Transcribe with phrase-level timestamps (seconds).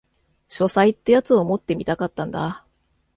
[0.49, 2.65] 書斎ってやつを持ってみたかったんだ